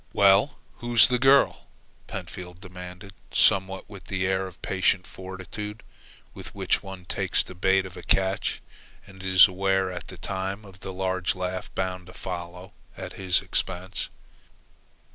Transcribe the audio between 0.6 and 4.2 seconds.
who's the girl?" Pentfield demanded, somewhat with